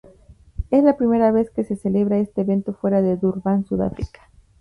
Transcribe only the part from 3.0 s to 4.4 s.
de Durban, Sudáfrica.